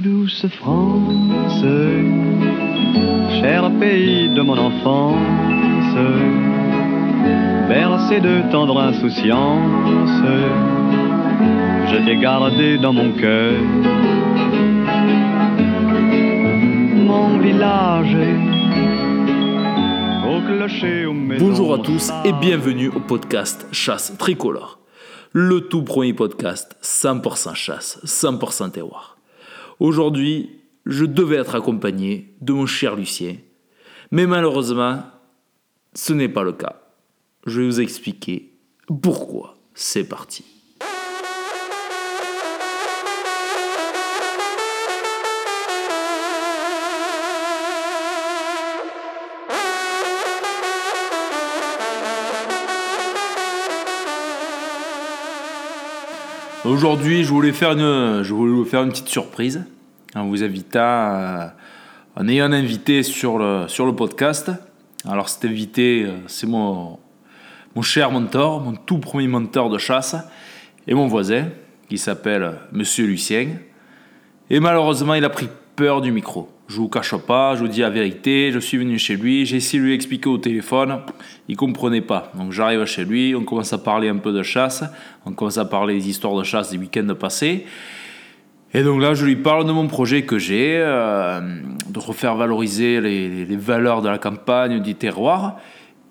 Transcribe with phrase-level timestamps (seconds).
[0.00, 1.62] Douce France,
[3.42, 5.94] cher pays de mon enfance,
[7.68, 10.22] bercé de tendre insouciance,
[11.90, 13.52] je t'ai gardé dans mon cœur.
[16.96, 18.16] Mon village
[20.26, 24.78] au clocher, aux maisons Bonjour à tous et bienvenue au podcast Chasse Tricolore.
[25.32, 29.11] Le tout premier podcast 100% chasse, 100% terroir.
[29.82, 33.34] Aujourd'hui, je devais être accompagné de mon cher Lucien,
[34.12, 35.02] mais malheureusement,
[35.92, 36.80] ce n'est pas le cas.
[37.46, 38.60] Je vais vous expliquer
[39.02, 39.56] pourquoi.
[39.74, 40.44] C'est parti.
[56.72, 59.62] Aujourd'hui, je voulais faire une, je voulais vous faire une petite surprise
[60.14, 61.50] en vous invitant,
[62.16, 64.50] en ayant un invité sur le, sur le podcast.
[65.06, 66.98] Alors cet invité, euh, c'est mon,
[67.76, 70.16] mon cher mentor, mon tout premier mentor de chasse,
[70.86, 71.48] et mon voisin,
[71.90, 73.48] qui s'appelle Monsieur Lucien.
[74.48, 76.48] Et malheureusement, il a pris peur du micro.
[76.72, 79.58] Je vous cache pas, je vous dis la vérité, je suis venu chez lui, j'ai
[79.58, 81.00] essayé de lui expliquer au téléphone,
[81.46, 82.32] il comprenait pas.
[82.34, 84.82] Donc j'arrive chez lui, on commence à parler un peu de chasse,
[85.26, 87.66] on commence à parler des histoires de chasse des week-ends passés.
[88.72, 91.42] Et donc là, je lui parle de mon projet que j'ai, euh,
[91.90, 95.58] de refaire valoriser les, valeurs de la campagne, du terroir,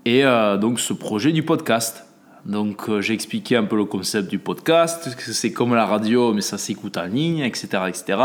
[0.05, 2.05] et euh, donc ce projet du podcast.
[2.45, 6.33] Donc euh, j'ai expliqué un peu le concept du podcast, que c'est comme la radio,
[6.33, 8.17] mais ça s'écoute en ligne, etc., etc.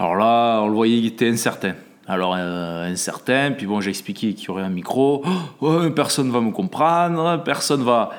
[0.00, 1.74] Alors là, on le voyait, il était incertain.
[2.08, 5.22] Alors euh, incertain, puis bon, j'ai expliqué qu'il y aurait un micro.
[5.60, 8.10] Oh, personne va me comprendre, personne va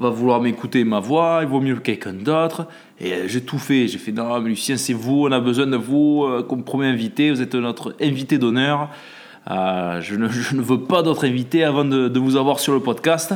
[0.00, 2.66] va vouloir m'écouter ma voix, il vaut mieux quelqu'un d'autre.
[2.98, 3.86] Et euh, j'ai tout fait.
[3.86, 6.86] J'ai fait non, mais Lucien, c'est vous, on a besoin de vous euh, comme premier
[6.86, 7.30] invité.
[7.30, 8.88] Vous êtes notre invité d'honneur.
[9.50, 10.26] Euh, je, ne,
[10.62, 13.34] veux pas d'autres invités avant de, vous avoir sur le podcast.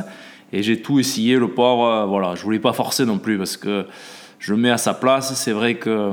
[0.51, 2.05] Et j'ai tout essayé, le pauvre.
[2.07, 3.85] Voilà, je voulais pas forcer non plus parce que
[4.39, 5.35] je le mets à sa place.
[5.35, 6.11] C'est vrai que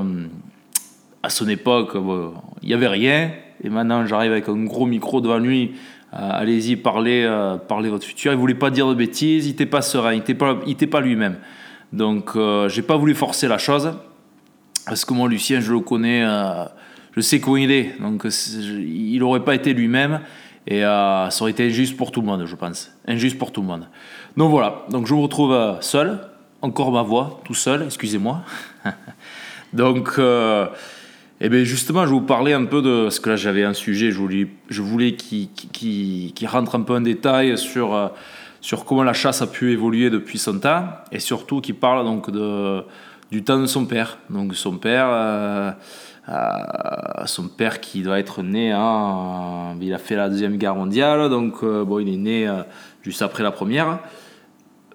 [1.23, 3.31] à son époque, bon, il n'y avait rien.
[3.63, 5.71] Et maintenant, j'arrive avec un gros micro devant lui.
[6.13, 8.33] Euh, allez-y, parlez, euh, parlez votre futur.
[8.33, 11.37] Il voulait pas dire de bêtises, il n'était pas serein, il n'était pas, lui-même.
[11.93, 13.93] Donc, euh, j'ai pas voulu forcer la chose.
[14.85, 16.65] Parce que moi, Lucien, je le connais, euh,
[17.15, 17.95] je sais comment il est.
[18.01, 20.19] Donc, il n'aurait pas été lui-même.
[20.67, 22.91] Et euh, ça aurait été injuste pour tout le monde, je pense.
[23.07, 23.87] Injuste pour tout le monde.
[24.35, 26.19] Donc voilà, donc je me retrouve seul,
[26.61, 28.41] encore ma voix, tout seul, excusez-moi.
[29.73, 30.19] donc,
[31.43, 33.03] et bien justement, je vais vous parler un peu de...
[33.03, 36.81] Parce que là, j'avais un sujet, je voulais, je voulais qu'il qu qu rentre un
[36.81, 38.07] peu en détail sur, euh,
[38.61, 42.31] sur comment la chasse a pu évoluer depuis son temps, et surtout qu'il parle donc
[42.31, 44.17] du temps de son père.
[44.29, 45.07] Donc son père...
[45.09, 45.71] Euh,
[46.29, 51.29] euh, son père qui doit être né en, il a fait la deuxième guerre mondiale
[51.29, 52.49] donc il est né
[53.01, 53.99] juste après la première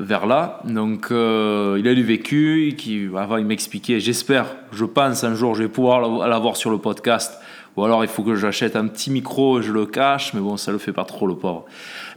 [0.00, 0.60] vers là.
[0.64, 5.54] Donc euh, il a du vécu qui avant il m'expliquait j'espère je pense un jour
[5.54, 7.38] je vais pouvoir l'avoir sur le podcast.
[7.76, 10.72] Ou alors il faut que j'achète un petit micro je le cache mais bon ça
[10.72, 11.64] le fait pas trop le pauvre.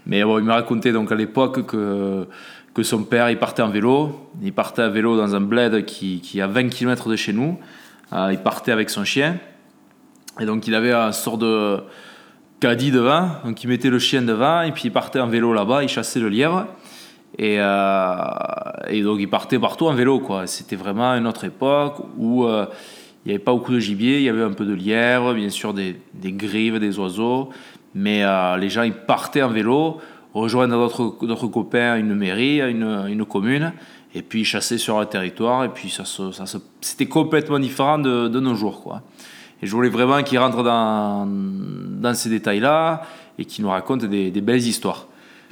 [0.06, 2.28] Mais bon il me racontait donc à l'époque que
[2.74, 4.30] que son père il partait en vélo.
[4.42, 7.59] Il partait à vélo dans un bled qui, qui a 20 km de chez nous.
[8.13, 9.38] Euh, il partait avec son chien.
[10.40, 11.81] Et donc il avait un sort de
[12.59, 15.84] caddie devant, donc il mettait le chien devant, et puis il partait en vélo là-bas,
[15.84, 16.68] il chassait le lièvre.
[17.38, 18.16] Et, euh,
[18.90, 20.19] et donc il partait partout en vélo.
[20.19, 20.47] quoi.
[20.47, 22.66] C'était vraiment une autre époque où euh,
[23.25, 25.50] il n'y avait pas beaucoup de gibier, il y avait un peu de lièvre, bien
[25.50, 27.50] sûr des, grives, des oiseaux,
[27.94, 30.00] mais euh, les gens ils partaient en vélo,
[30.34, 30.75] rejoindre
[31.22, 33.74] d'autres copains, une mairie, une, une commune,
[34.13, 36.03] et puis chasser sur un territoire et puis ça,
[36.81, 39.02] c'était complètement différent de, nos jours quoi
[39.62, 43.03] et je voulais vraiment qu'il rentre dans, ces détails là
[43.38, 45.08] et qu'il nous raconte des, belles histoires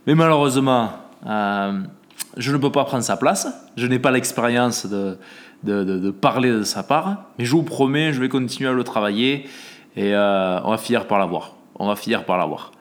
[0.08, 0.92] mais malheureusement
[1.26, 3.48] je ne peux pas prendre sa place.
[3.76, 5.18] Je n'ai pas l'expérience de,
[5.64, 7.26] de, parler de sa part.
[7.38, 9.48] Mais je vous promets je vais continuer à le travailler
[9.96, 11.56] et euh, on va finir par l'avoir.
[11.76, 12.72] On va finir par l'avoir.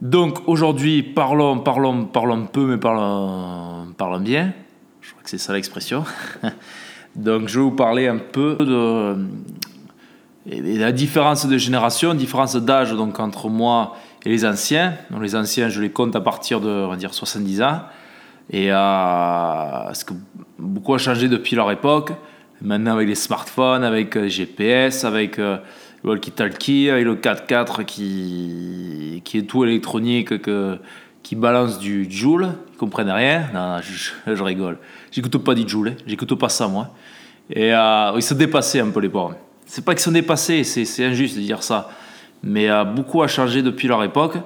[0.00, 4.52] Donc aujourd'hui parlons parlons parlons peu mais parlons parlons bien.
[5.00, 6.04] Je crois que c'est ça l'expression.
[7.16, 9.16] Donc je vais vous parler un peu de,
[10.46, 14.94] de la différence de génération, différence d'âge donc entre moi et les anciens.
[15.10, 17.82] Donc les anciens, je les compte à partir de on va dire 70 ans.
[18.50, 20.14] Et euh, ce que
[20.58, 22.12] beaucoup a changé depuis leur époque.
[22.62, 25.56] Maintenant avec les smartphones, avec euh, GPS, avec euh,
[26.04, 30.78] le walkie-talkie, avec le 4x4 qui, qui est tout électronique que
[31.22, 33.46] qui balance du Joule, ils comprennent rien.
[33.54, 34.78] Non, non je, je, rigole.
[35.10, 36.94] J'écoute pas du Joule, j'écoute pas ça moi.
[37.50, 39.34] Et euh, ils se dépassaient un peu les pauvres.
[39.66, 41.90] c'est pas qu'ils sont dépassés, c'est injuste de dire ça,
[42.42, 44.36] mais beaucoup a changé depuis leur époque.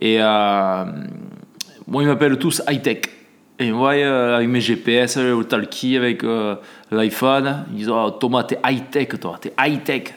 [0.00, 3.02] Et moi, ils m'appellent tous high-tech.
[3.58, 6.22] Et moi, avec mes GPS, le talkie, avec
[6.90, 10.14] l'iPhone, ils disent oh, Thomas, t'es high-tech, toi, t'es high-tech.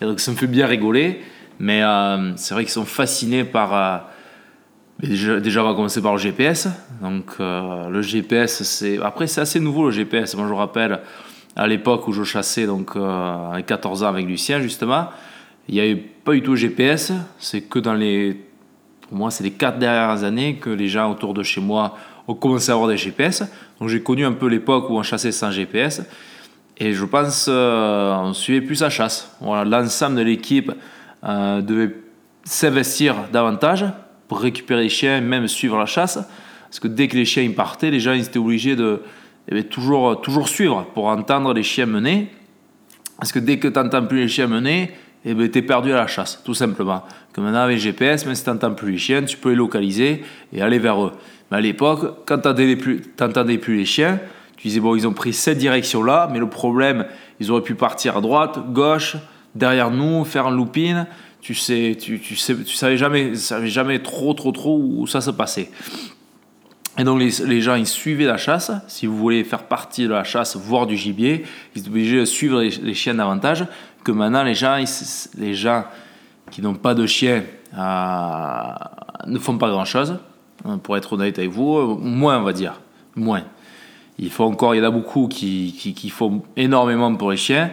[0.00, 1.20] Et donc, ça me fait bien rigoler.
[1.58, 1.82] Mais
[2.36, 4.08] c'est vrai qu'ils sont fascinés par
[5.00, 6.68] Déjà, on va commencer par le GPS.
[7.00, 8.98] Donc, euh, le GPS, c'est.
[9.00, 10.34] Après, c'est assez nouveau le GPS.
[10.34, 11.00] Moi, je me rappelle
[11.54, 15.06] à l'époque où je chassais, donc euh, à 14 ans avec Lucien, justement,
[15.68, 17.12] il n'y avait pas du tout GPS.
[17.38, 18.36] C'est que dans les.
[19.02, 22.34] Pour moi, c'est les 4 dernières années que les gens autour de chez moi ont
[22.34, 23.42] commencé à avoir des GPS.
[23.80, 26.02] Donc, j'ai connu un peu l'époque où on chassait sans GPS.
[26.76, 29.34] Et je pense euh, on suivait plus sa chasse.
[29.40, 30.72] Voilà, l'ensemble de l'équipe
[31.24, 31.96] devait
[32.44, 33.84] s'investir davantage
[34.28, 36.18] pour récupérer les chiens, même suivre la chasse.
[36.68, 39.02] Parce que dès que les chiens partaient, les gens ils étaient obligés de
[39.50, 42.30] eh toujours, toujours suivre pour entendre les chiens mener.
[43.18, 44.92] Parce que dès que tu n'entends plus les chiens mener,
[45.30, 47.04] eh ben, tu es perdu à la chasse, tout simplement.
[47.32, 50.24] Comme maintenant avec GPS, même si tu n'entends plus les chiens, tu peux les localiser
[50.52, 51.12] et aller vers eux.
[51.50, 54.20] Mais à l'époque, quand tu n'entendais plus, plus les chiens,
[54.56, 57.06] tu disais, bon, ils ont pris cette direction-là, mais le problème,
[57.40, 59.16] ils auraient pu partir à droite, gauche,
[59.54, 61.04] derrière nous, faire un looping
[61.40, 65.30] tu sais, tu, sais, tu savais jamais, savais jamais trop, trop, trop où ça se
[65.30, 65.70] passait.
[66.98, 68.72] Et donc les, gens, ils suivaient la chasse.
[68.88, 71.44] Si vous voulez faire partie de la chasse, voir du gibier,
[71.76, 73.66] ils sont obligés de suivre les, chiens davantage.
[74.08, 74.82] Que maintenant, les gens,
[75.36, 75.84] les gens
[76.50, 77.42] qui n'ont pas de chiens
[77.76, 78.62] euh,
[79.26, 80.18] ne font pas grand-chose.
[80.64, 82.80] Hein, pour être honnête avec vous, moins, on va dire.
[83.16, 83.42] Moins.
[84.18, 87.68] Il faut encore, il y en a beaucoup qui, font énormément pour les chiens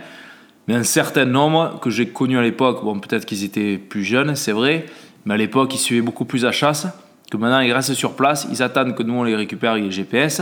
[0.68, 4.36] mais un certain nombre que j'ai connu à l'époque, bon, peut-être qu'ils étaient plus jeunes,
[4.36, 4.88] c'est vrai,
[5.24, 6.86] mais à l'époque, ils suivaient beaucoup plus la chasse,
[7.31, 9.92] que maintenant, ils restent sur place, ils attendent que nous, on les récupère avec les
[9.92, 10.42] GPS,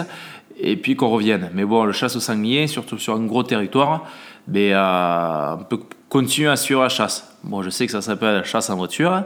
[0.64, 1.50] et puis qu'on revienne.
[1.54, 4.06] Mais bon, le chasse au sanglier, surtout sur un gros territoire,
[4.48, 5.80] ben, euh, on peut
[6.10, 7.38] continuer à suivre la chasse.
[7.44, 9.24] Bon, je sais que ça s'appelle la chasse en voiture.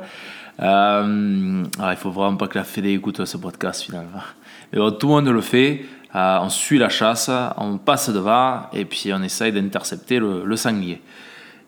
[0.60, 4.24] Euh, alors, il faut vraiment pas que la Fédé écoute ce podcast finalement.
[4.72, 5.86] Mais bon, tout le monde le fait.
[6.16, 11.02] Euh, on suit la chasse, on passe devant et puis on essaye d'intercepter le, sanglier.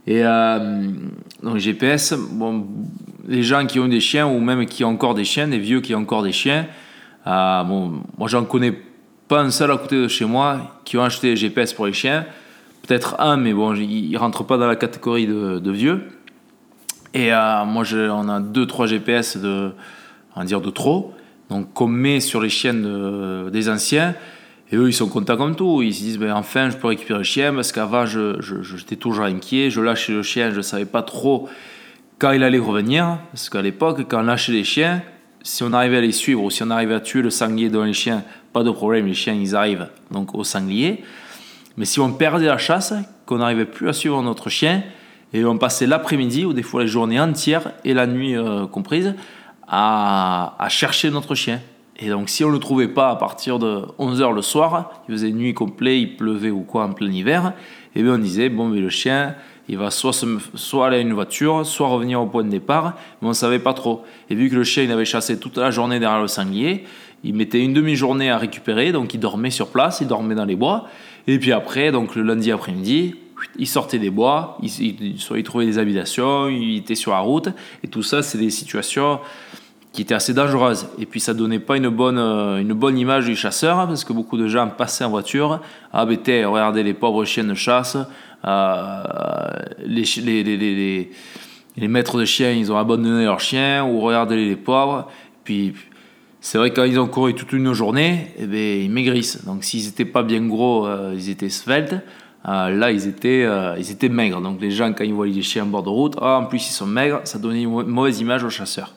[0.08, 0.90] Et euh,
[1.44, 2.66] donc GPS, bon,
[3.28, 5.82] les gens qui ont des chiens ou même qui ont encore des chiens, des vieux
[5.82, 6.66] qui ont encore des chiens,
[7.28, 8.74] euh, moi j'en connais
[9.30, 11.94] pas un seul à côté de chez moi qui ont acheté des GPS pour les
[11.94, 12.26] chiens.
[12.86, 16.02] Peut-être un, mais bon, il ne rentre pas dans la catégorie de, vieux.
[17.14, 19.72] Et moi, on a deux, trois GPS de,
[20.36, 21.14] on dire de trop
[21.50, 24.16] donc qu'on met sur les chiens des anciens.
[24.72, 25.82] Et eux, ils sont contents comme tout.
[25.82, 29.26] Ils se disent, ben, enfin, je peux récupérer le chien, parce qu'avant, j'étais je, toujours
[29.26, 29.72] inquiet.
[29.72, 31.50] Je lâchais le chien, je ne savais pas trop
[32.20, 33.18] quand il allait revenir.
[33.32, 35.02] Parce qu'à l'époque, quand on lâchait les chiens,
[35.42, 37.86] si on arrivait à les suivre ou si on arrivait à tuer le sanglier devant
[37.86, 38.24] les chiens,
[38.54, 41.04] pas de problème, les chiens, ils arrivent donc au sanglier.
[41.78, 42.94] Mais si on perdait la chasse,
[43.26, 44.84] qu'on n'arrivait plus à suivre notre chien,
[45.34, 49.14] et on passait l'après-midi ou des fois les journées entières et la nuit euh, comprise
[49.68, 51.62] à, chercher notre chien.
[51.98, 55.12] Et donc, si on ne le trouvait pas à partir de 11h le soir, il
[55.14, 57.54] faisait nuit complète, il pleuvait ou quoi en plein hiver,
[57.96, 59.36] et eh bien on disait, bon, mais le chien,
[59.68, 60.14] il va soit,
[60.56, 63.60] soit aller à une voiture, soit revenir au point de départ, mais on ne savait
[63.60, 64.04] pas trop.
[64.30, 66.86] Et vu que le chien, il avait chassé toute la journée derrière le sanglier,
[67.24, 70.56] il mettait une demi-journée à récupérer, donc il dormait sur place, il dormait dans les
[70.56, 70.88] bois,
[71.28, 73.16] et puis après, donc le lundi après-midi,
[73.58, 77.50] il sortait des bois, il, il trouvait des habitations, il était sur la route,
[77.84, 79.20] et tout ça, c'est des situations
[79.92, 80.88] qui était assez dangereuse.
[81.00, 84.14] Et puis ça donnait pas une bonne, euh, une bonne image du chasseur, parce que
[84.14, 85.62] beaucoup de gens passaient en voiture,
[85.94, 87.98] ah ben regardez les pauvres chiens de chasse,
[88.46, 89.04] euh,
[89.86, 91.12] les, les, les,
[91.78, 95.08] les, maîtres de chiens, ils ont abandonné leurs chiens, ou regardez les pauvres.
[95.44, 95.74] Puis
[96.42, 99.46] c'est vrai que quand ils ont couru toute une journée, eh ben, ils maigrissent.
[99.46, 101.96] Donc s'ils n'étaient pas bien gros, euh, ils étaient sveltes.
[102.46, 103.46] là, ils étaient,
[103.78, 104.42] ils étaient maigres.
[104.42, 106.66] Donc les gens, quand ils voient les chiens en bord de route, ah, en plus
[106.70, 108.94] ils sont maigres, ça donnait une mauvaise image aux chasseurs.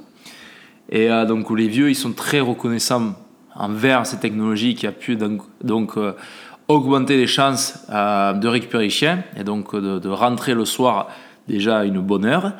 [0.93, 3.15] Et euh, donc les vieux, ils sont très reconnaissants
[3.55, 6.13] envers ces technologies qui a pu donc, euh,
[6.69, 11.09] augmenter les chances euh, de récupérer les chiens et donc de, rentrer le soir
[11.49, 12.53] déjà à une bonne heure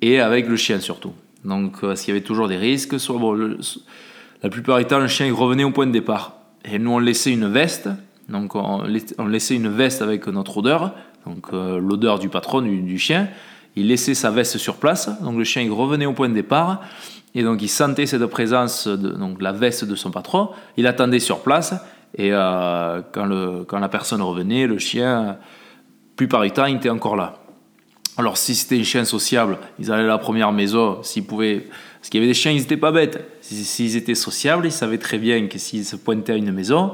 [0.00, 1.12] et avec le chien surtout.
[1.44, 3.18] Donc parce qu'il y avait toujours des risques, soit
[4.44, 6.36] la plupart du temps le chien revenait au point de départ.
[6.70, 7.88] Et nous on laissait une veste,
[8.28, 10.94] donc on, laissait une veste avec notre odeur,
[11.26, 13.28] donc l'odeur du patron du, du, chien.
[13.74, 16.82] Il laissait sa veste sur place, donc le chien revenait au point de départ.
[17.34, 21.20] Et donc il sentait cette présence, de, donc la veste de son patron, il attendait
[21.20, 21.74] sur place,
[22.14, 25.38] et euh, quand, la personne revenait, le chien,
[26.16, 27.38] plus par temps, il était encore là.
[28.18, 31.66] Alors si c'était un chien sociable, ils allaient à la première maison, s'ils pouvaient...
[32.04, 33.18] Parce qu'il y avait des chiens, ils n'étaient pas bêtes.
[33.40, 36.92] S'ils étaient sociables, ils savaient très bien que s'ils se pointaient à une maison,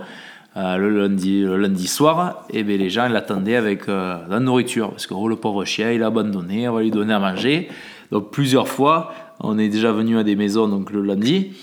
[0.56, 4.90] euh, le, lundi, soir, et bien les gens l'attendaient avec euh, la nourriture.
[4.90, 7.66] Parce que oh, le pauvre chien, il a abandonné, on va lui donner à manger.
[8.12, 11.54] Donc plusieurs fois, on est déjà venu à des maisons donc, le lundi,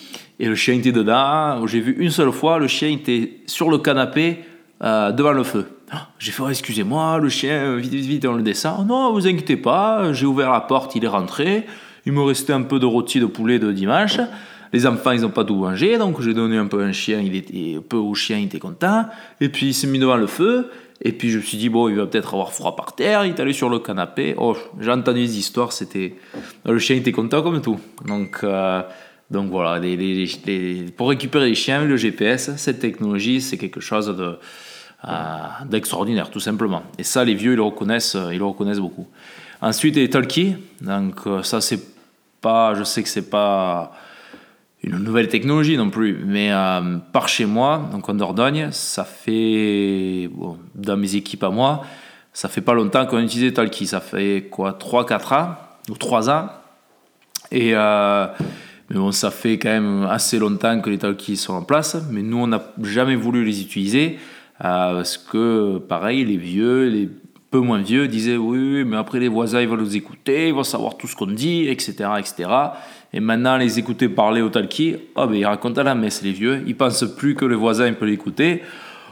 [0.42, 1.66] et le chien était dedans.
[1.68, 4.40] J'ai vu une seule fois, le chien était sur le canapé
[4.82, 5.68] devant le feu.
[5.90, 8.86] Ah, j'ai fait, oh, excusez-moi, le chien, vite, vite, vite, on le descend.
[8.86, 11.66] Non, vous inquiétez pas, j'ai ouvert la porte, il est rentré.
[12.08, 14.18] Il me restait un peu de rôti de poulet de dimanche.
[14.72, 17.36] Les enfants, ils n'ont pas tout mangé, donc j'ai donné un peu un chien, il
[17.36, 19.08] était peu au chien, il était content.
[19.42, 20.72] Et puis il s'est mis devant le feu.
[21.02, 23.26] Et puis je me suis dit, bon, il va peut-être avoir froid par terre.
[23.26, 24.36] Il est allé sur le canapé.
[24.38, 26.16] Oh, j'ai entendu des histoires, c'était.
[26.64, 27.78] Le chien était content comme tout.
[28.06, 28.82] Donc, euh,
[29.30, 29.82] donc voilà,
[30.96, 34.16] pour récupérer les chiens, le GPS, cette technologie, c'est quelque chose.
[34.18, 35.18] Euh,
[35.66, 39.06] d'extraordinaire tout simplement et ça les vieux ils le reconnaissent ils le reconnaissent beaucoup
[39.62, 41.97] ensuite les talkies donc euh, ça c'est
[42.42, 43.94] pas je sais que c'est pas
[44.84, 50.30] une nouvelle technologie non plus, mais euh, par chez moi, donc en Dordogne, ça fait,
[50.76, 51.84] dans mes équipes à moi,
[52.32, 55.56] ça fait pas longtemps qu'on utilisait Talkie, ça fait quoi, 3-4 ans,
[55.90, 56.50] ou 3 ans,
[57.52, 58.28] et euh,
[58.90, 62.22] mais bon, ça fait quand même assez longtemps que les Talkies sont en place, mais
[62.22, 64.20] nous on n'a jamais voulu les utiliser,
[64.64, 67.10] euh, parce que pareil, les vieux, les
[67.50, 70.54] peu moins vieux disaient oui, oui, mais après les voisins ils vont nous écouter, ils
[70.54, 72.50] vont savoir tout ce qu'on dit, etc., etc.
[73.14, 76.34] Et maintenant, les écouter parler au talkie, oh, ben, ils racontent à la messe, les
[76.34, 76.64] vieux.
[76.68, 78.64] Ils pensent plus que le voisin peut l'écouter.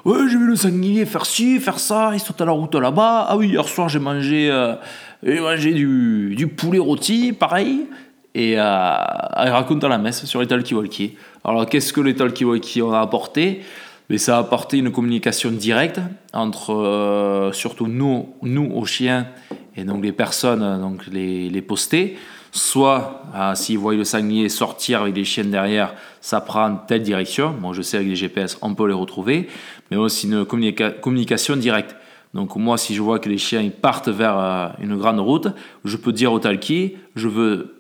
[0.04, 3.26] Ouais, j'ai vu le sanglier faire ci, faire ça, il saute à la route là-bas.
[3.28, 4.76] Ah oui, hier soir, j'ai mangé, euh,
[5.24, 7.88] mangé du, du, poulet rôti, pareil.
[8.36, 8.96] Et euh,
[9.44, 11.16] ils racontent à la messe sur les talkie-walkie.
[11.44, 13.62] Alors, qu'est-ce que les talkie-walkie ont apporté
[14.10, 16.00] mais ça a apporté une communication directe
[16.34, 19.28] entre euh, surtout nous, nous aux chiens
[19.76, 22.18] et donc les personnes, donc les, les postés.
[22.52, 27.54] Soit, euh, s'ils voient le sanglier sortir avec des chiens derrière, ça prend telle direction.
[27.60, 29.50] Moi, je sais avec les GPS, on peut les retrouver.
[29.92, 31.98] Mais aussi une communication directe.
[32.34, 35.50] Donc moi, si je vois que les chiens partent vers euh, une grande route,
[35.84, 37.78] je peux dire au talkie, je veux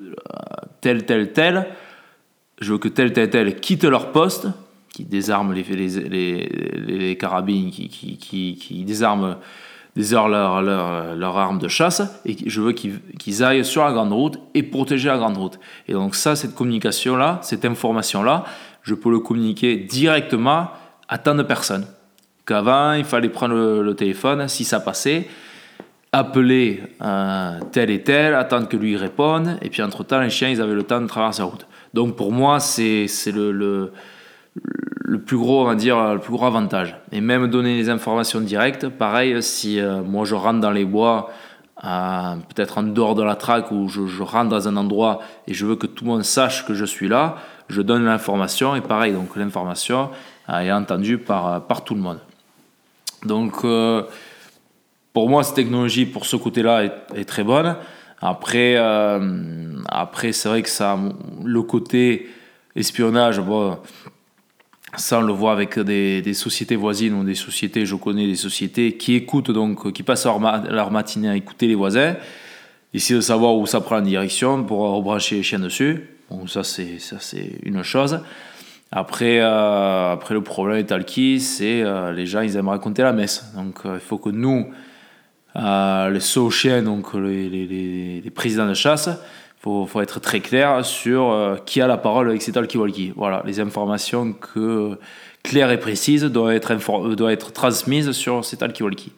[0.82, 1.68] tel, tel, tel,
[2.60, 4.48] je veux que tel, tel, tel quitte leur poste,
[4.96, 6.50] qui désarme les, les,
[6.88, 9.36] les, carabines, qui, qui, qui, qui désarme
[10.14, 14.14] heures leur, leur, leur, arme de chasse et je veux qu'ils aillent sur la grande
[14.14, 15.60] route et protéger la grande route.
[15.90, 18.46] Et donc ça, cette communication-là, cette information-là,
[18.84, 20.70] je peux le communiquer directement
[21.10, 21.86] à tant de personnes.
[22.46, 25.28] Qu'avant, il fallait prendre le, téléphone, si ça passait,
[26.14, 26.84] appeler
[27.74, 30.84] tel et tel, attendre que lui réponde, et puis entre-temps, les chiens, ils avaient le
[30.84, 31.68] temps de traverser la route.
[31.94, 33.92] Donc pour moi, c'est le, le
[35.06, 36.98] le plus gros, on va dire, le plus gros avantage.
[37.12, 41.30] Et même donner les informations directes, pareil, si euh, moi je rentre dans les bois,
[41.84, 45.66] euh, peut-être en dehors de la traque, ou je, rentre dans un endroit et je
[45.66, 47.36] veux que tout le monde sache que je suis là,
[47.70, 50.10] je donne l'information, et pareil, donc l'information
[50.50, 52.20] euh, est entendue par, par tout le monde.
[53.24, 53.66] Donc,
[55.14, 56.84] pour moi, cette technologie, pour ce côté-là,
[57.16, 57.76] est, très bonne.
[58.22, 58.76] Après,
[59.88, 61.00] après c'est vrai que ça,
[61.44, 62.30] le côté
[62.76, 63.80] espionnage, bon,
[64.98, 68.98] ça, on le voit avec des, sociétés voisines ou des sociétés, je connais des sociétés
[68.98, 72.16] qui écoutent, donc, qui passent leur, matinée à écouter les voisins,
[72.94, 76.10] essayer de savoir où ça prend la direction pour rebrancher les chiens dessus.
[76.30, 78.20] Bon, ça, c'est, ça, c'est une chose.
[78.92, 83.14] Après, euh, après le problème est talkie, c'est euh, les gens, ils aiment raconter la
[83.14, 83.52] messe.
[83.56, 84.72] Donc, euh, il faut que nous,
[85.56, 89.10] les sauts chiens, donc les, les, les présidents de chasse,
[89.66, 93.14] faut, faut être très clair sur euh, qui a la parole avec ces talkie-walkie.
[93.16, 95.00] Voilà, les informations que,
[95.42, 99.12] claires et précises doivent être, euh, transmises sur ces talkie-walkie.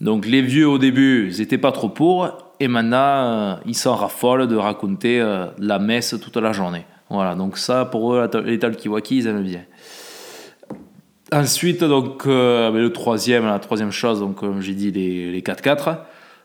[0.00, 3.96] Donc les vieux au début, ils n'étaient pas trop pour, et maintenant euh, ils s'en
[3.96, 5.22] raffolent de raconter
[5.58, 6.86] la messe toute la journée.
[7.10, 9.64] Voilà, donc ça pour eux, les talkie-walkie, ils aiment bien.
[11.32, 15.98] Ensuite, donc, le troisième, la troisième chose, donc, comme j'ai dit, les, les 4x4.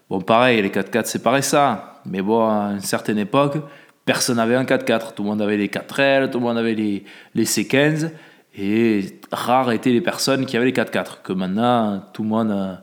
[0.10, 1.91] Bon, pareil, les 4x4 c'est pareil ça.
[2.06, 3.58] Mais bon, à une certaine époque,
[4.06, 5.14] personne n'avait un 4x4.
[5.14, 7.04] Tout le monde avait les 4L, tout le monde avait les,
[7.36, 8.12] les C15.
[8.58, 11.22] Et rares étaient les personnes qui avaient les 4x4.
[11.24, 12.80] Que maintenant, tout le monde,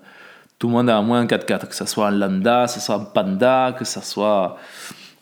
[0.58, 1.68] tout le monde a au moins un 4x4.
[1.68, 4.56] Que ce soit un Lambda, que ce soit un Panda, que ce soit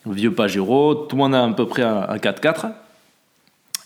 [0.07, 0.95] un vieux Pajero.
[0.95, 2.73] Tout le monde a à peu près un, 4x4.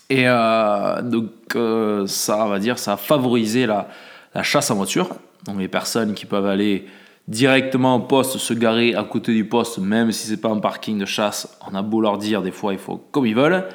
[0.09, 3.87] Et euh, donc, euh, ça, va dire, ça a favorisé la,
[4.35, 5.09] la chasse en voiture.
[5.45, 6.85] Donc, les personnes qui peuvent aller
[7.27, 10.97] directement au poste, se garer à côté du poste, même si c'est pas un parking
[10.97, 13.65] de chasse, on a beau leur dire, des fois il faut comme ils veulent.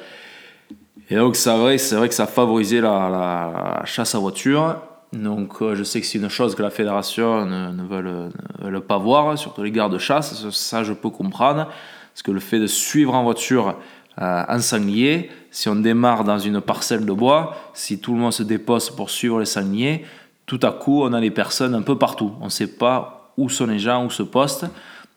[1.09, 4.81] Et donc c'est vrai, c'est vrai que ça a favorisé la, chasse à voiture.
[5.13, 9.37] Donc euh, je sais que c'est une chose que la fédération ne, veut, pas voir,
[9.37, 11.67] surtout les gardes de chasse, ça je peux comprendre,
[12.13, 13.77] parce que le fait de suivre en voiture
[14.19, 18.41] un sanglier, si on démarre dans une parcelle de bois, si tout le monde se
[18.41, 20.05] dépose pour suivre les sangliers,
[20.47, 22.31] tout à coup, on a les personnes un peu partout.
[22.41, 24.65] On ne sait pas où sont les gens, où se postent.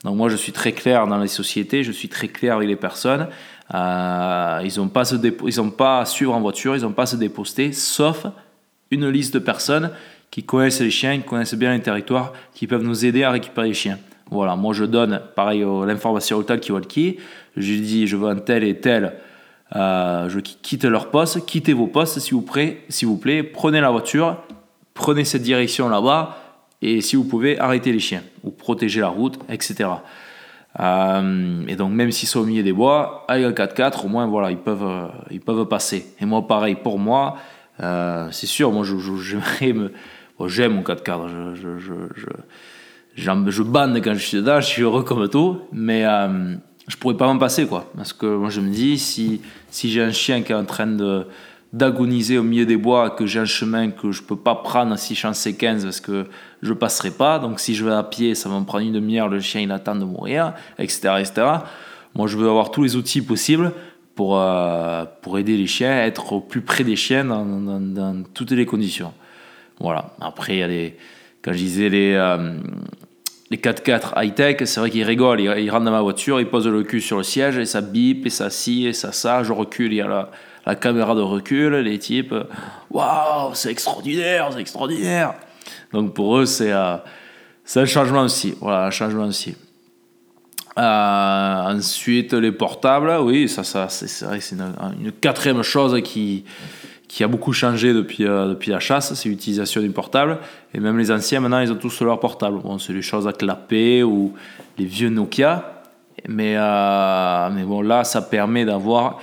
[0.05, 2.77] Donc moi, je suis très clair dans les sociétés, je suis très clair avec les
[2.77, 3.29] personnes.
[3.75, 5.05] Euh, ils n'ont pas,
[5.77, 8.27] pas à suivre en voiture, ils n'ont pas à se déposter, sauf
[8.91, 9.91] une liste de personnes
[10.31, 13.69] qui connaissent les chiens, qui connaissent bien les territoires, qui peuvent nous aider à récupérer
[13.69, 13.99] les chiens.
[14.31, 17.19] Voilà, moi je donne pareil l'information au talkie-walkie,
[17.57, 19.15] je dis je veux un tel et tel,
[19.75, 22.47] euh, je quitte leur poste, quittez vos postes s'il vous
[22.89, 24.37] s'il vous plaît, prenez la voiture,
[24.95, 26.40] prenez cette direction là-bas,
[26.83, 29.91] et si vous pouvez, arrêtez les chiens, ou protéger la route, etc.
[30.79, 34.27] Euh, et donc même s'ils sont au milieu des bois, avec un 4x4, au moins
[34.27, 36.07] voilà, ils peuvent, euh, ils peuvent passer.
[36.21, 37.37] Et moi pareil, pour moi,
[37.83, 39.93] euh, c'est sûr, moi j'aimerais me...
[40.47, 41.79] j'aime mon 4x4, je,
[43.17, 46.05] je, bande quand je suis dedans, je suis heureux comme tout, mais
[46.89, 47.91] je pourrais pas m'en passer quoi.
[47.97, 50.87] Parce que moi je me dis, si, si j'ai un chien qui est en train
[50.87, 51.27] de
[51.73, 55.15] d'agoniser au milieu des bois, que j'ai un chemin que je peux pas prendre si
[55.15, 56.27] je suis en C15 parce que
[56.63, 57.39] je passerai pas.
[57.39, 59.71] Donc si je vais à pied, ça va me prendre une demi-heure, le chien il
[59.71, 61.47] attend de mourir, etc., etc.
[62.15, 63.73] Moi je veux avoir tous les outils possibles
[64.17, 68.51] pour, euh, pour aider les chiens être au plus près des chiens dans, dans, toutes
[68.51, 69.13] les conditions.
[69.79, 70.15] Voilà.
[70.21, 70.97] Après, il y a les,
[71.41, 72.59] quand je disais les, euh,
[73.51, 75.41] les 4x4 high-tech, c'est vrai qu'ils rigolent.
[75.41, 78.25] Ils, rentrent dans ma voiture, ils posent le cul sur le siège et ça bip
[78.27, 79.43] et ça scie et ça ça.
[79.43, 80.31] Je recule, il y a la,
[80.67, 82.35] la caméra de recul, les types,
[82.91, 85.35] waouh, c'est extraordinaire, c'est extraordinaire.
[85.93, 86.97] Donc pour eux, c'est euh,
[87.75, 88.55] un changement aussi.
[88.61, 89.57] Voilà, un changement aussi.
[90.79, 96.45] Euh, ensuite, les portables, oui, ça, ça c'est une, une, quatrième chose qui,
[97.11, 100.39] qui a beaucoup changé depuis, euh, depuis la chasse, c'est l'utilisation du portable.
[100.73, 102.61] Et même les anciens, maintenant, ils ont tous leur portable.
[102.61, 104.33] Bon, c'est les choses à clapper ou
[104.79, 105.83] les vieux Nokia.
[106.29, 109.19] Mais, mais bon, là, ça permet d'avoir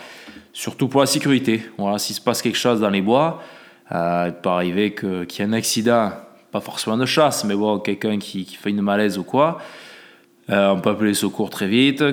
[0.57, 1.63] surtout pour la sécurité.
[1.77, 3.41] Voilà, s'il se passe quelque chose dans les bois,
[3.91, 6.11] euh, il peut arriver qu'il y ait un accident,
[6.51, 9.59] pas forcément de chasse, mais bon, quelqu'un qui, fait une malaise ou quoi,
[10.49, 12.03] euh, on peut appeler les secours très vite,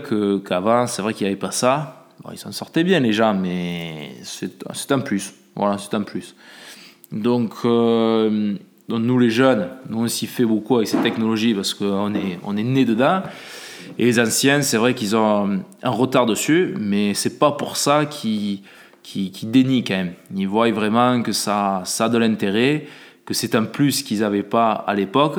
[0.45, 2.07] qu'avant, c'est vrai qu'il n'y avait pas ça.
[2.31, 5.33] ils s'en sortaient bien les gens, mais c'est, un plus.
[5.57, 6.35] Voilà, c'est un plus.
[7.13, 8.55] Donc, euh,
[8.89, 12.39] donc, nous les jeunes, nous on s'y fait beaucoup avec ces technologies parce qu'on est,
[12.45, 13.23] on est né dedans.
[13.99, 18.07] Et les anciens, c'est vrai qu'ils ont un retard dessus, mais c'est pas pour ça
[18.07, 18.61] qu'ils
[19.03, 20.15] qui, qui dénient quand même.
[20.35, 22.87] Ils voient vraiment que ça, ça a de l'intérêt,
[23.25, 25.39] que c'est un plus qu'ils n'avaient pas à l'époque,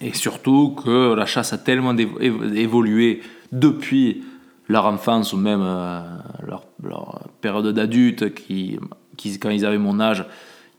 [0.00, 3.20] et surtout que la chasse a tellement évolué
[3.52, 4.24] depuis
[4.68, 6.00] leur enfance ou même euh,
[6.46, 8.78] leur, période d'adulte, qui,
[9.16, 10.24] qui, quand ils avaient mon âge,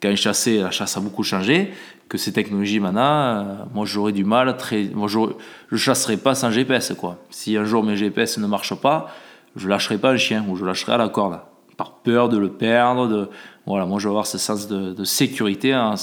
[0.02, 1.72] quand ils chassaient, la chasse a beaucoup changé,
[2.10, 3.44] que ces technologies maintenant, euh,
[3.74, 6.94] moi j'aurais du mal, très, moi je chasserai pas sans GPS.
[6.98, 7.18] Quoi.
[7.30, 9.08] Si un jour mes GPS ne marchent pas,
[9.56, 11.40] je lâcherai pas un chien ou je lâcherai à la corde,
[11.78, 13.08] par peur de le perdre.
[13.08, 13.30] De,
[13.66, 15.96] voilà, moi je veux avoir ce sens de, sécurité en,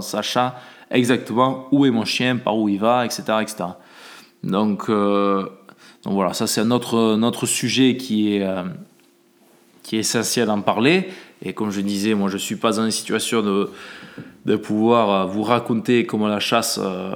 [0.00, 0.52] sachant
[0.90, 3.22] exactement où est mon chien, par où il va, etc.
[3.40, 3.64] etc.
[4.42, 5.48] Donc, euh,
[6.04, 8.64] donc voilà, ça c'est un autre, autre sujet qui est, euh,
[9.92, 11.10] qui est essentiel d'en parler.
[11.44, 13.68] Et comme je disais, moi je suis pas une situation de
[14.46, 17.12] de pouvoir euh, vous raconter comment la chasse, euh,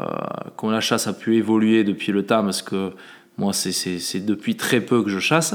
[0.56, 2.92] comment la chasse a pu évoluer depuis le temps, parce que
[3.38, 5.54] moi, c'est depuis très peu que je chasse.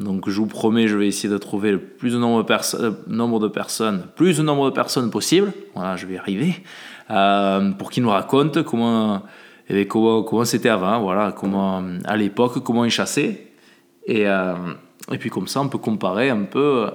[0.00, 2.90] Donc, je vous promets, je vais essayer de trouver le plus de nombre de, euh,
[3.06, 5.52] nombre de personnes, plus de nombre de personnes possible.
[5.76, 6.56] Voilà, je vais y arriver.
[7.78, 9.22] pour qu'ils nous racontent comment,
[9.70, 13.46] eh comment, comment c'était avant, voilà, comment, à l'époque, comment ils chassaient.
[14.06, 14.26] Et,
[15.12, 16.90] et puis, comme ça, on peut comparer un peu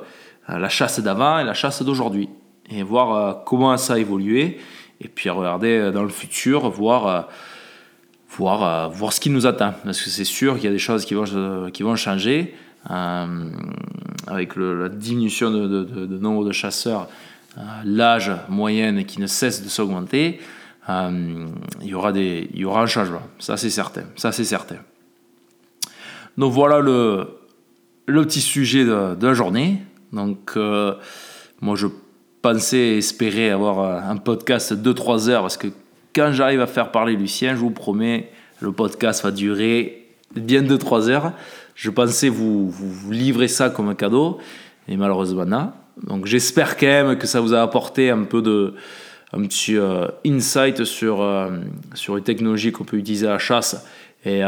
[0.47, 2.29] la chasse d'avant et la chasse d'aujourd'hui
[2.69, 4.59] et voir euh, comment ça a évolué.
[5.01, 7.21] Et puis regarder euh, dans le futur, voir, euh,
[8.29, 9.73] voir, voir ce qui nous attend.
[9.83, 12.55] Parce que c'est sûr qu'il y a des choses qui vont, qui vont changer.
[12.89, 17.07] avec la diminution de, de, nombre de chasseurs,
[17.85, 20.39] l'âge moyen qui ne cesse de s'augmenter,
[20.89, 23.21] il, y aura des, il y aura un changement.
[23.39, 24.03] Ça, c'est certain.
[24.15, 24.77] Ça, c'est certain.
[26.37, 27.27] Donc voilà le,
[28.05, 29.81] le petit sujet de, la journée.
[30.11, 30.55] Donc,
[31.61, 31.87] moi, je
[32.43, 35.69] penser et espérer avoir euh, un podcast de 2-3 heures parce que
[36.13, 41.09] quand j'arrive à faire parler Lucien, je vous promets, le podcast va durer bien 2-3
[41.09, 41.31] heures.
[41.73, 42.71] Je pensais vous,
[43.09, 44.39] livrer ça comme un cadeau
[44.87, 45.71] et malheureusement non.
[46.05, 48.73] Donc j'espère quand même que ça vous a apporté un peu de
[49.31, 51.49] un petit euh, insight sur, euh,
[51.95, 53.87] sur les technologies qu'on peut utiliser à la chasse
[54.25, 54.39] et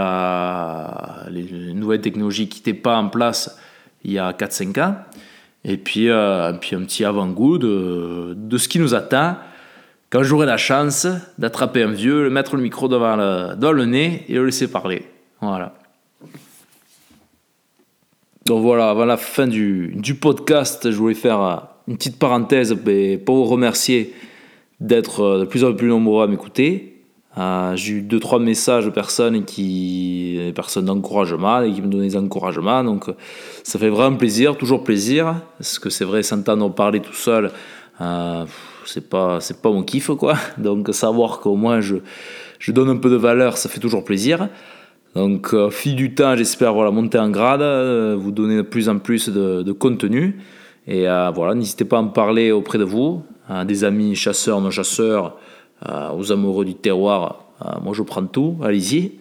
[1.31, 3.57] les nouvelles technologies qui n'étaient pas en place
[4.05, 4.95] il y a 4-5 ans.
[5.67, 9.35] Et puis, euh, puis un petit avant-goût de, ce qui nous attend
[10.11, 11.07] quand j'aurai la chance
[11.39, 14.69] d'attraper un vieux, le mettre le micro devant le, devant le nez et le laisser
[14.69, 15.03] parler.
[15.41, 15.73] Voilà.
[18.45, 21.55] Donc voilà, avant la fin du, du podcast, je voulais faire euh,
[21.87, 22.77] une petite parenthèse
[23.25, 24.13] pour vous remercier
[24.79, 26.94] d'être euh, de plus en plus nombreux à m'écouter.
[27.37, 32.07] Euh, j'ai eu deux trois messages de personnes qui personnes d'encouragement et qui me donnaient
[32.07, 32.83] des encouragements.
[32.83, 33.05] Donc
[33.63, 35.35] ça fait vraiment plaisir toujours plaisir.
[35.57, 37.51] Parce que c'est vrai s'entendre parler tout seul
[38.01, 38.45] euh,
[38.85, 40.35] c'est pas c'est pas mon kiff quoi.
[40.57, 41.97] Donc savoir qu'au moins je
[42.59, 44.47] je donne un peu de valeur ça fait toujours plaisir.
[45.13, 47.61] Donc au fil du temps j'espère voilà monter en grade
[48.17, 50.39] vous donner de plus en plus de, contenu.
[50.87, 51.03] Et
[51.35, 53.23] voilà n'hésitez pas à en parler auprès de vous
[53.65, 55.35] des amis chasseurs non chasseurs.
[55.35, 55.54] euh,
[56.17, 59.13] aux amoureux du terroir, euh, moi je prends tout, allez-y.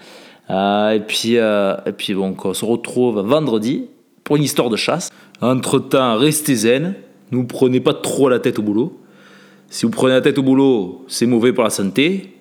[0.50, 3.86] Euh, et puis, et puis on se retrouve vendredi
[4.24, 5.10] pour une histoire de chasse.
[5.40, 6.94] Entre-temps, restez zen,
[7.30, 8.98] ne vous prenez pas trop la tête au boulot.
[9.68, 12.34] Si vous prenez la tête au boulot, c'est mauvais pour la santé.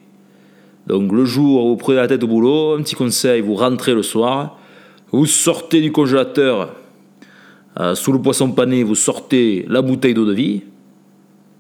[0.88, 3.94] Donc le jour où vous prenez la tête au boulot, un petit conseil, vous rentrez
[3.94, 4.58] le soir,
[5.12, 6.76] vous sortez du congélateur,
[7.94, 10.64] sous le poisson pané, vous sortez la bouteille d'eau de vie,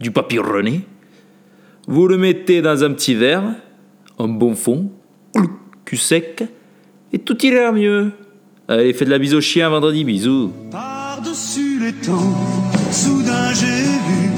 [0.01, 0.81] du papier rené,
[1.87, 3.43] vous le mettez dans un petit verre,
[4.17, 4.89] un bon fond,
[5.83, 6.43] cul sec,
[7.11, 8.11] et tout ira mieux.
[8.69, 10.51] Allez, faites de la bise au chien vendredi, bisous.
[10.71, 12.33] Par-dessus les temps,
[12.89, 14.31] soudain j'ai vu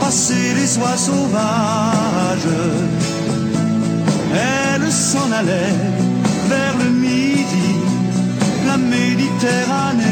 [0.00, 2.48] passer les soies sauvages.
[4.34, 5.76] Elles s'en allaient
[6.48, 7.76] vers le midi,
[8.66, 10.05] la Méditerranée.